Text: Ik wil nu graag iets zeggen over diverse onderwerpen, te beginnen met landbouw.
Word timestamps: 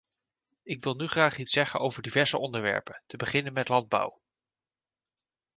Ik 0.63 0.83
wil 0.83 0.95
nu 0.95 1.07
graag 1.07 1.37
iets 1.37 1.53
zeggen 1.53 1.79
over 1.79 2.01
diverse 2.03 2.37
onderwerpen, 2.37 3.03
te 3.07 3.17
beginnen 3.17 3.53
met 3.53 3.67
landbouw. 3.69 4.21